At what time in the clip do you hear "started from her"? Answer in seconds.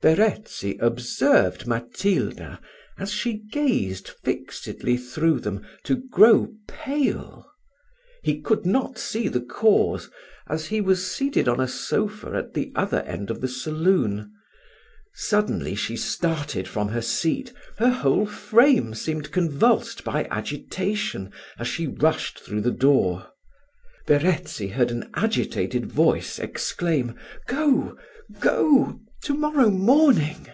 15.96-17.02